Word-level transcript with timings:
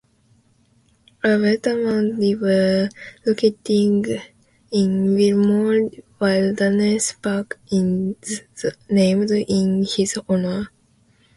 Alberta's 1.23 1.77
Mount 1.77 2.17
DeVeber, 2.19 2.91
located 3.23 4.09
in 4.71 5.15
Willmore 5.15 6.01
Wilderness 6.19 7.13
Park, 7.21 7.59
is 7.71 8.41
named 8.89 9.29
in 9.29 9.85
his 9.85 10.17
honour. 10.27 10.69